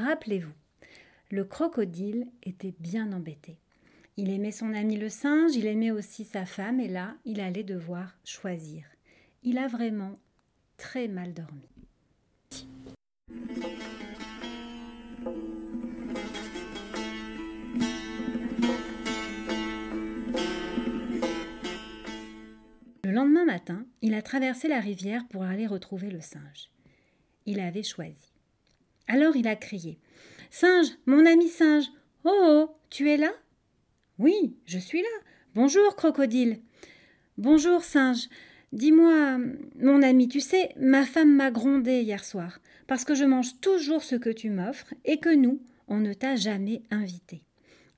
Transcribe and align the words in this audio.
Rappelez-vous, 0.00 0.54
le 1.30 1.44
crocodile 1.44 2.26
était 2.42 2.74
bien 2.78 3.12
embêté. 3.12 3.58
Il 4.16 4.30
aimait 4.30 4.50
son 4.50 4.72
ami 4.72 4.96
le 4.96 5.10
singe, 5.10 5.54
il 5.54 5.66
aimait 5.66 5.90
aussi 5.90 6.24
sa 6.24 6.46
femme, 6.46 6.80
et 6.80 6.88
là, 6.88 7.16
il 7.26 7.38
allait 7.40 7.64
devoir 7.64 8.16
choisir. 8.24 8.84
Il 9.42 9.58
a 9.58 9.68
vraiment 9.68 10.18
très 10.78 11.06
mal 11.06 11.34
dormi. 11.34 11.68
Le 23.04 23.12
lendemain 23.12 23.44
matin, 23.44 23.84
il 24.00 24.14
a 24.14 24.22
traversé 24.22 24.66
la 24.66 24.80
rivière 24.80 25.28
pour 25.28 25.42
aller 25.42 25.66
retrouver 25.66 26.10
le 26.10 26.22
singe. 26.22 26.70
Il 27.44 27.60
avait 27.60 27.82
choisi. 27.82 28.29
Alors 29.12 29.34
il 29.34 29.48
a 29.48 29.56
crié 29.56 29.98
Singe, 30.52 30.86
mon 31.04 31.26
ami 31.26 31.48
singe 31.48 31.86
Oh 32.22 32.30
oh, 32.32 32.76
tu 32.90 33.10
es 33.10 33.16
là? 33.16 33.32
Oui, 34.20 34.54
je 34.66 34.78
suis 34.78 35.02
là. 35.02 35.08
Bonjour, 35.56 35.96
crocodile. 35.96 36.60
Bonjour, 37.36 37.82
singe. 37.82 38.28
Dis-moi, 38.72 39.38
mon 39.80 40.02
ami, 40.04 40.28
tu 40.28 40.38
sais, 40.38 40.72
ma 40.78 41.04
femme 41.04 41.34
m'a 41.34 41.50
grondé 41.50 42.02
hier 42.02 42.24
soir, 42.24 42.60
parce 42.86 43.04
que 43.04 43.16
je 43.16 43.24
mange 43.24 43.58
toujours 43.60 44.04
ce 44.04 44.14
que 44.14 44.30
tu 44.30 44.48
m'offres 44.48 44.94
et 45.04 45.18
que 45.18 45.34
nous, 45.34 45.60
on 45.88 45.98
ne 45.98 46.12
t'a 46.12 46.36
jamais 46.36 46.84
invité. 46.92 47.42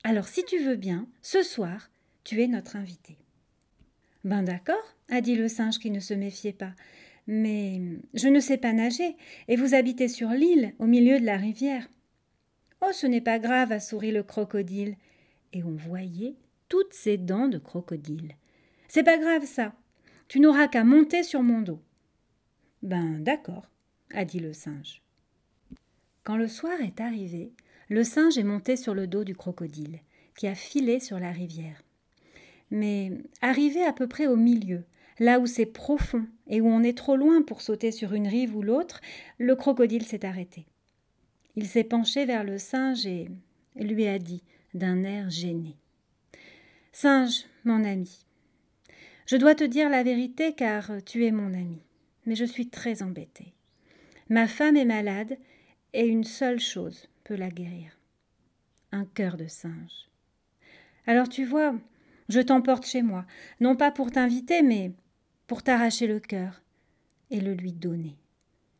Alors, 0.03 0.27
si 0.27 0.43
tu 0.43 0.57
veux 0.57 0.77
bien, 0.77 1.07
ce 1.21 1.43
soir, 1.43 1.91
tu 2.23 2.41
es 2.41 2.47
notre 2.47 2.75
invité. 2.75 3.19
Ben 4.23 4.41
d'accord, 4.41 4.95
a 5.09 5.21
dit 5.21 5.35
le 5.35 5.47
singe 5.47 5.77
qui 5.77 5.91
ne 5.91 5.99
se 5.99 6.15
méfiait 6.15 6.53
pas. 6.53 6.73
Mais 7.27 7.81
je 8.13 8.27
ne 8.27 8.39
sais 8.39 8.57
pas 8.57 8.73
nager, 8.73 9.15
et 9.47 9.55
vous 9.55 9.75
habitez 9.75 10.07
sur 10.07 10.29
l'île, 10.29 10.73
au 10.79 10.85
milieu 10.85 11.19
de 11.19 11.25
la 11.25 11.37
rivière. 11.37 11.87
Oh, 12.81 12.91
ce 12.91 13.07
n'est 13.07 13.21
pas 13.21 13.39
grave, 13.39 13.71
a 13.71 13.79
souri 13.79 14.11
le 14.11 14.23
crocodile. 14.23 14.97
Et 15.53 15.63
on 15.63 15.75
voyait 15.75 16.35
toutes 16.67 16.93
ses 16.93 17.17
dents 17.17 17.47
de 17.47 17.57
crocodile. 17.57 18.35
C'est 18.87 19.03
pas 19.03 19.17
grave, 19.17 19.45
ça. 19.45 19.73
Tu 20.27 20.39
n'auras 20.39 20.67
qu'à 20.67 20.83
monter 20.83 21.23
sur 21.23 21.43
mon 21.43 21.61
dos. 21.61 21.79
Ben 22.81 23.19
d'accord, 23.19 23.69
a 24.13 24.25
dit 24.25 24.39
le 24.39 24.51
singe. 24.51 25.01
Quand 26.23 26.35
le 26.35 26.47
soir 26.47 26.81
est 26.81 26.99
arrivé, 26.99 27.53
le 27.89 28.03
singe 28.03 28.37
est 28.37 28.43
monté 28.43 28.75
sur 28.75 28.93
le 28.93 29.07
dos 29.07 29.23
du 29.23 29.35
crocodile, 29.35 29.99
qui 30.35 30.47
a 30.47 30.55
filé 30.55 30.99
sur 30.99 31.19
la 31.19 31.31
rivière. 31.31 31.83
Mais 32.71 33.11
arrivé 33.41 33.83
à 33.83 33.93
peu 33.93 34.07
près 34.07 34.27
au 34.27 34.35
milieu, 34.35 34.83
là 35.19 35.39
où 35.39 35.45
c'est 35.45 35.65
profond 35.65 36.25
et 36.47 36.61
où 36.61 36.67
on 36.67 36.83
est 36.83 36.97
trop 36.97 37.15
loin 37.15 37.41
pour 37.41 37.61
sauter 37.61 37.91
sur 37.91 38.13
une 38.13 38.27
rive 38.27 38.55
ou 38.55 38.61
l'autre, 38.61 39.01
le 39.37 39.55
crocodile 39.55 40.05
s'est 40.05 40.25
arrêté. 40.25 40.65
Il 41.55 41.67
s'est 41.67 41.83
penché 41.83 42.25
vers 42.25 42.43
le 42.43 42.57
singe 42.57 43.05
et 43.05 43.29
lui 43.75 44.07
a 44.07 44.19
dit, 44.19 44.43
d'un 44.73 45.03
air 45.03 45.29
gêné. 45.29 45.77
Singe, 46.91 47.45
mon 47.63 47.83
ami, 47.83 48.25
je 49.25 49.37
dois 49.37 49.55
te 49.55 49.63
dire 49.63 49.89
la 49.89 50.03
vérité 50.03 50.53
car 50.53 50.91
tu 51.05 51.25
es 51.25 51.31
mon 51.31 51.53
ami, 51.53 51.81
mais 52.25 52.35
je 52.35 52.45
suis 52.45 52.69
très 52.69 53.03
embêtée. 53.03 53.53
Ma 54.29 54.47
femme 54.47 54.77
est 54.77 54.85
malade 54.85 55.37
et 55.93 56.05
une 56.05 56.23
seule 56.23 56.59
chose 56.59 57.07
peut 57.23 57.35
la 57.35 57.49
guérir. 57.49 57.97
Un 58.91 59.05
cœur 59.05 59.37
de 59.37 59.47
singe. 59.47 60.09
Alors 61.05 61.29
tu 61.29 61.45
vois, 61.45 61.75
je 62.29 62.39
t'emporte 62.39 62.85
chez 62.85 63.01
moi, 63.01 63.25
non 63.59 63.75
pas 63.75 63.91
pour 63.91 64.11
t'inviter, 64.11 64.61
mais 64.61 64.91
pour 65.47 65.63
t'arracher 65.63 66.07
le 66.07 66.19
cœur 66.19 66.61
et 67.31 67.39
le 67.39 67.53
lui 67.53 67.71
donner. 67.71 68.15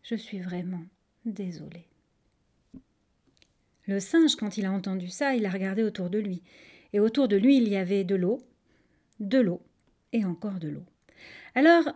Je 0.03 0.15
suis 0.15 0.39
vraiment 0.39 0.83
désolée. 1.25 1.87
Le 3.85 3.99
singe, 3.99 4.35
quand 4.35 4.57
il 4.57 4.65
a 4.65 4.71
entendu 4.71 5.09
ça, 5.09 5.35
il 5.35 5.45
a 5.45 5.49
regardé 5.49 5.83
autour 5.83 6.09
de 6.09 6.19
lui. 6.19 6.41
Et 6.93 6.99
autour 6.99 7.27
de 7.27 7.35
lui, 7.35 7.57
il 7.57 7.67
y 7.67 7.75
avait 7.75 8.03
de 8.03 8.15
l'eau, 8.15 8.41
de 9.19 9.39
l'eau 9.39 9.61
et 10.13 10.23
encore 10.25 10.59
de 10.59 10.69
l'eau. 10.69 10.85
Alors, 11.55 11.89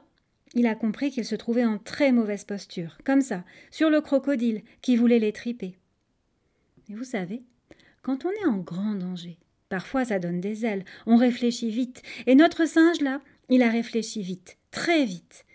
il 0.54 0.68
a 0.68 0.76
compris 0.76 1.12
qu'il 1.12 1.26
se 1.26 1.36
trouvait 1.36 1.66
en 1.66 1.78
très 1.78 2.12
mauvaise 2.12 2.44
posture, 2.44 2.98
comme 3.04 3.22
ça, 3.22 3.46
sur 3.72 3.90
le 3.90 4.02
crocodile 4.02 4.64
qui 4.82 4.96
voulait 4.96 5.20
les 5.20 5.34
triper. 5.34 5.78
Et 6.90 6.94
vous 6.94 7.04
savez, 7.04 7.44
quand 8.02 8.26
on 8.26 8.32
est 8.32 8.46
en 8.46 8.58
grand 8.58 8.96
danger, 8.96 9.38
Parfois 9.70 10.06
ça 10.06 10.20
donne 10.20 10.40
des 10.40 10.66
ailes, 10.66 10.86
on 11.06 11.18
réfléchit 11.18 11.70
vite, 11.70 12.02
et 12.26 12.36
notre 12.36 12.66
singe 12.66 13.02
là, 13.02 13.22
il 13.50 13.64
a 13.64 13.70
réfléchi 13.70 14.22
vite, 14.22 14.57
très 14.72 15.06
vite, 15.06 15.46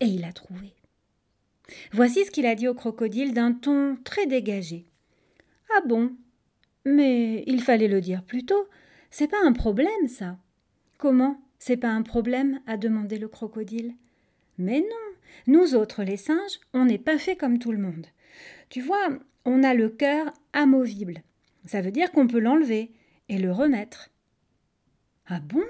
et 0.00 0.06
il 0.06 0.24
a 0.24 0.32
trouvé. 0.32 0.74
Voici 1.92 2.24
ce 2.24 2.30
qu'il 2.30 2.46
a 2.46 2.54
dit 2.54 2.68
au 2.68 2.74
crocodile 2.74 3.34
d'un 3.34 3.52
ton 3.52 3.96
très 4.04 4.26
dégagé. 4.26 4.86
Ah 5.74 5.80
bon 5.86 6.12
Mais 6.84 7.42
il 7.46 7.62
fallait 7.62 7.88
le 7.88 8.00
dire 8.00 8.22
plus 8.22 8.44
tôt. 8.44 8.68
C'est 9.10 9.28
pas 9.28 9.42
un 9.42 9.52
problème, 9.52 10.08
ça. 10.08 10.36
Comment 10.98 11.40
C'est 11.58 11.76
pas 11.76 11.88
un 11.88 12.02
problème? 12.02 12.60
a 12.66 12.76
demandé 12.76 13.18
le 13.18 13.28
crocodile. 13.28 13.94
Mais 14.58 14.80
non, 14.80 15.16
nous 15.46 15.74
autres 15.74 16.04
les 16.04 16.16
singes, 16.16 16.60
on 16.72 16.84
n'est 16.84 16.98
pas 16.98 17.18
fait 17.18 17.36
comme 17.36 17.58
tout 17.58 17.72
le 17.72 17.78
monde. 17.78 18.06
Tu 18.68 18.80
vois, 18.80 19.08
on 19.44 19.62
a 19.62 19.74
le 19.74 19.88
cœur 19.88 20.32
amovible. 20.52 21.22
Ça 21.66 21.80
veut 21.80 21.90
dire 21.90 22.12
qu'on 22.12 22.26
peut 22.26 22.38
l'enlever, 22.38 22.92
et 23.28 23.38
le 23.38 23.52
remettre. 23.52 24.10
Ah 25.26 25.40
bon? 25.40 25.64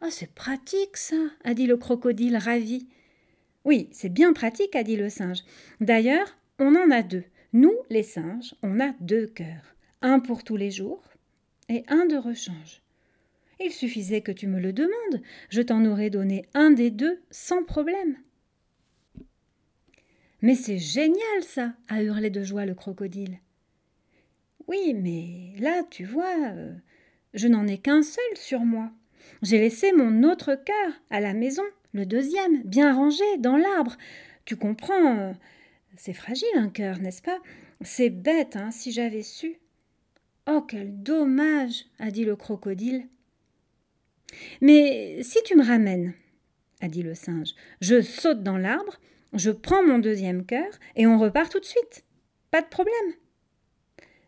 Ah, 0.00 0.10
c'est 0.10 0.32
pratique, 0.32 0.96
ça, 0.96 1.16
a 1.44 1.54
dit 1.54 1.66
le 1.66 1.76
crocodile 1.76 2.36
ravi. 2.36 2.88
Oui, 3.64 3.88
c'est 3.92 4.08
bien 4.08 4.32
pratique, 4.32 4.74
a 4.74 4.82
dit 4.82 4.96
le 4.96 5.10
singe. 5.10 5.44
D'ailleurs, 5.80 6.38
on 6.58 6.74
en 6.74 6.90
a 6.90 7.02
deux. 7.02 7.24
Nous, 7.52 7.74
les 7.90 8.02
singes, 8.02 8.54
on 8.62 8.80
a 8.80 8.92
deux 9.00 9.26
cœurs. 9.26 9.74
Un 10.00 10.20
pour 10.20 10.44
tous 10.44 10.56
les 10.56 10.70
jours 10.70 11.02
et 11.68 11.84
un 11.88 12.06
de 12.06 12.16
rechange. 12.16 12.82
Il 13.62 13.72
suffisait 13.72 14.22
que 14.22 14.32
tu 14.32 14.46
me 14.46 14.58
le 14.58 14.72
demandes, 14.72 15.22
je 15.50 15.60
t'en 15.60 15.84
aurais 15.84 16.08
donné 16.08 16.46
un 16.54 16.70
des 16.70 16.90
deux 16.90 17.20
sans 17.30 17.62
problème. 17.62 18.16
Mais 20.40 20.54
c'est 20.54 20.78
génial, 20.78 21.42
ça 21.42 21.74
a 21.88 22.02
hurlé 22.02 22.30
de 22.30 22.42
joie 22.42 22.64
le 22.64 22.74
crocodile. 22.74 23.38
Oui, 24.66 24.94
mais 24.94 25.52
là, 25.60 25.82
tu 25.90 26.04
vois, 26.04 26.34
euh, 26.52 26.72
je 27.34 27.48
n'en 27.48 27.66
ai 27.66 27.76
qu'un 27.76 28.02
seul 28.02 28.36
sur 28.36 28.60
moi. 28.60 28.90
J'ai 29.42 29.58
laissé 29.58 29.92
mon 29.92 30.22
autre 30.22 30.54
cœur 30.54 30.92
à 31.10 31.20
la 31.20 31.34
maison, 31.34 31.64
le 31.92 32.06
deuxième, 32.06 32.62
bien 32.62 32.94
rangé, 32.94 33.24
dans 33.38 33.56
l'arbre. 33.56 33.96
Tu 34.44 34.56
comprends, 34.56 35.18
euh, 35.18 35.32
c'est 35.96 36.12
fragile 36.12 36.48
un 36.56 36.68
cœur, 36.68 36.98
n'est-ce 36.98 37.22
pas? 37.22 37.38
C'est 37.82 38.10
bête, 38.10 38.56
hein, 38.56 38.70
si 38.70 38.92
j'avais 38.92 39.22
su. 39.22 39.58
Oh, 40.46 40.62
quel 40.62 41.02
dommage 41.02 41.86
a 41.98 42.10
dit 42.10 42.24
le 42.24 42.36
crocodile. 42.36 43.06
Mais 44.60 45.22
si 45.22 45.38
tu 45.44 45.56
me 45.56 45.64
ramènes, 45.64 46.14
a 46.80 46.88
dit 46.88 47.02
le 47.02 47.14
singe, 47.14 47.54
je 47.80 48.00
saute 48.00 48.42
dans 48.42 48.58
l'arbre, 48.58 48.98
je 49.32 49.50
prends 49.50 49.82
mon 49.82 49.98
deuxième 49.98 50.44
cœur 50.44 50.70
et 50.96 51.06
on 51.06 51.18
repart 51.18 51.50
tout 51.50 51.60
de 51.60 51.64
suite. 51.64 52.04
Pas 52.50 52.62
de 52.62 52.68
problème. 52.68 52.94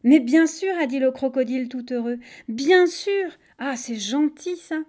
Mais 0.04 0.20
bien 0.20 0.46
sûr, 0.46 0.72
a 0.78 0.86
dit 0.86 0.98
le 0.98 1.10
crocodile 1.10 1.68
tout 1.68 1.92
heureux. 1.92 2.18
Bien 2.48 2.86
sûr. 2.86 3.30
Ah, 3.64 3.76
c'est 3.76 3.94
gentil, 3.94 4.56
ça. 4.56 4.82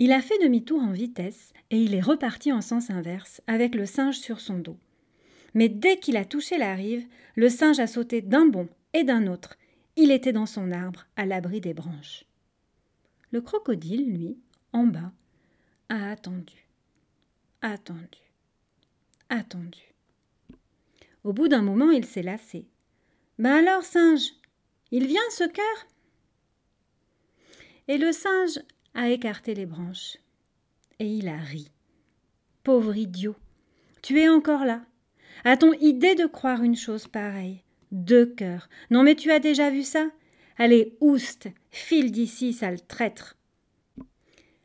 Il 0.00 0.10
a 0.10 0.20
fait 0.20 0.36
demi-tour 0.42 0.82
en 0.82 0.90
vitesse 0.90 1.52
et 1.70 1.80
il 1.80 1.94
est 1.94 2.00
reparti 2.00 2.50
en 2.50 2.60
sens 2.60 2.90
inverse, 2.90 3.40
avec 3.46 3.76
le 3.76 3.86
singe 3.86 4.18
sur 4.18 4.40
son 4.40 4.58
dos. 4.58 4.76
Mais 5.54 5.68
dès 5.68 6.00
qu'il 6.00 6.16
a 6.16 6.24
touché 6.24 6.58
la 6.58 6.74
rive, 6.74 7.06
le 7.36 7.48
singe 7.48 7.78
a 7.78 7.86
sauté 7.86 8.20
d'un 8.20 8.46
bond 8.46 8.68
et 8.94 9.04
d'un 9.04 9.28
autre. 9.28 9.56
Il 9.94 10.10
était 10.10 10.32
dans 10.32 10.44
son 10.44 10.72
arbre, 10.72 11.06
à 11.14 11.24
l'abri 11.24 11.60
des 11.60 11.72
branches. 11.72 12.24
Le 13.30 13.40
crocodile, 13.40 14.12
lui, 14.12 14.36
en 14.72 14.88
bas, 14.88 15.12
a 15.88 16.10
attendu, 16.10 16.66
attendu, 17.60 18.18
attendu. 19.28 19.94
Au 21.22 21.32
bout 21.32 21.46
d'un 21.46 21.62
moment, 21.62 21.92
il 21.92 22.06
s'est 22.06 22.24
lassé. 22.24 22.66
Ben 23.38 23.52
alors, 23.52 23.84
singe, 23.84 24.32
il 24.90 25.06
vient 25.06 25.20
ce 25.30 25.44
cœur? 25.44 25.86
Et 27.88 27.98
le 27.98 28.12
singe 28.12 28.60
a 28.94 29.10
écarté 29.10 29.54
les 29.54 29.66
branches. 29.66 30.18
Et 30.98 31.06
il 31.06 31.28
a 31.28 31.36
ri. 31.36 31.70
Pauvre 32.62 32.96
idiot, 32.96 33.36
tu 34.02 34.20
es 34.20 34.28
encore 34.28 34.64
là. 34.64 34.82
A-t-on 35.44 35.72
idée 35.74 36.14
de 36.14 36.26
croire 36.26 36.62
une 36.62 36.76
chose 36.76 37.08
pareille 37.08 37.62
Deux 37.90 38.26
cœurs. 38.26 38.68
Non 38.90 39.02
mais 39.02 39.14
tu 39.14 39.30
as 39.30 39.40
déjà 39.40 39.70
vu 39.70 39.82
ça? 39.82 40.10
Allez, 40.58 40.96
ouste, 41.00 41.48
file 41.70 42.12
d'ici, 42.12 42.52
sale 42.52 42.84
traître. 42.86 43.36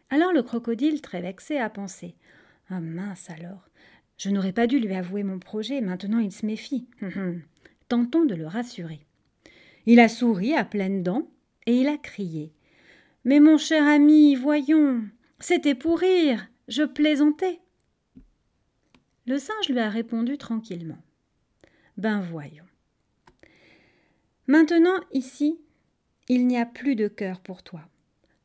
Alors 0.09 0.33
le 0.33 0.43
crocodile, 0.43 1.01
très 1.01 1.21
vexé, 1.21 1.57
a 1.57 1.69
pensé. 1.69 2.15
Ah 2.69 2.79
mince 2.79 3.29
alors, 3.29 3.69
je 4.17 4.29
n'aurais 4.29 4.53
pas 4.53 4.67
dû 4.67 4.79
lui 4.79 4.93
avouer 4.93 5.23
mon 5.23 5.39
projet, 5.39 5.81
maintenant 5.81 6.19
il 6.19 6.31
se 6.31 6.45
méfie. 6.45 6.87
Hum, 7.01 7.11
hum. 7.15 7.41
Tentons 7.87 8.25
de 8.25 8.35
le 8.35 8.47
rassurer. 8.47 8.99
Il 9.85 9.99
a 9.99 10.09
souri 10.09 10.53
à 10.53 10.65
pleines 10.65 11.03
dents 11.03 11.29
et 11.65 11.77
il 11.77 11.87
a 11.87 11.97
crié. 11.97 12.51
Mais 13.27 13.41
mon 13.41 13.57
cher 13.57 13.85
ami, 13.85 14.35
voyons, 14.35 15.03
c'était 15.41 15.75
pour 15.75 15.99
rire, 15.99 16.47
je 16.69 16.83
plaisantais. 16.83 17.59
Le 19.25 19.37
singe 19.37 19.67
lui 19.67 19.79
a 19.79 19.89
répondu 19.89 20.37
tranquillement. 20.37 21.03
Ben 21.97 22.21
voyons. 22.21 22.63
Maintenant, 24.47 24.97
ici, 25.11 25.59
il 26.29 26.47
n'y 26.47 26.57
a 26.57 26.65
plus 26.65 26.95
de 26.95 27.09
cœur 27.09 27.41
pour 27.41 27.63
toi, 27.63 27.81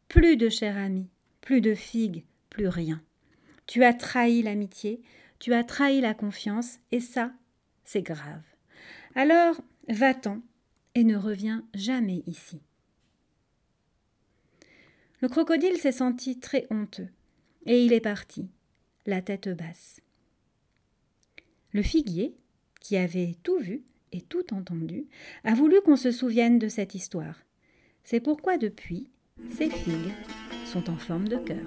plus 0.09 0.37
de 0.37 0.49
cher 0.49 0.77
ami, 0.77 1.09
plus 1.43 1.61
de 1.61 1.75
figues, 1.75 2.25
plus 2.51 2.67
rien. 2.67 3.01
Tu 3.69 3.85
as 3.85 3.95
trahi 3.95 4.43
l'amitié, 4.43 5.01
tu 5.39 5.55
as 5.55 5.63
trahi 5.63 6.01
la 6.01 6.13
confiance, 6.13 6.81
et 6.91 6.99
ça, 6.99 7.31
c'est 7.85 8.03
grave. 8.03 8.43
Alors, 9.15 9.61
va-t'en 9.89 10.43
et 10.97 11.05
ne 11.05 11.17
reviens 11.17 11.65
jamais 11.73 12.25
ici. 12.27 12.61
Le 15.23 15.29
crocodile 15.29 15.77
s'est 15.77 15.93
senti 15.93 16.41
très 16.41 16.67
honteux, 16.71 17.07
et 17.65 17.85
il 17.85 17.93
est 17.93 18.01
parti, 18.01 18.51
la 19.07 19.23
tête 19.23 19.49
basse. 19.49 20.01
Le 21.71 21.83
figuier, 21.83 22.35
qui 22.81 22.97
avait 22.97 23.37
tout 23.45 23.59
vu 23.61 23.85
et 24.11 24.21
tout 24.21 24.53
entendu, 24.53 25.07
a 25.45 25.55
voulu 25.55 25.81
qu'on 25.83 25.95
se 25.95 26.11
souvienne 26.11 26.59
de 26.59 26.67
cette 26.67 26.97
histoire. 26.97 27.39
C'est 28.03 28.19
pourquoi 28.19 28.59
depuis, 28.59 29.13
ces 29.49 29.71
figues 29.71 30.13
sont 30.67 30.91
en 30.91 30.97
forme 30.97 31.29
de 31.29 31.37
cœur. 31.37 31.67